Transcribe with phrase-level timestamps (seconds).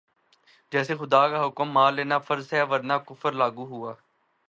[0.71, 3.93] جیسے خدا کا حکم مان لینا فرض ہے ورنہ کفر لاگو ہوا